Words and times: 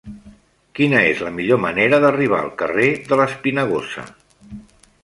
Quina 0.79 1.01
és 1.09 1.21
la 1.27 1.33
millor 1.35 1.61
manera 1.65 2.01
d'arribar 2.05 2.41
al 2.47 2.51
carrer 2.63 2.89
de 3.13 3.21
l'Espinagosa? 3.21 4.11